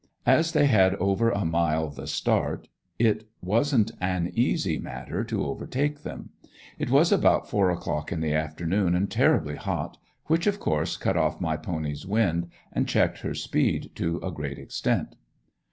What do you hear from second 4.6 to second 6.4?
matter to overtake them.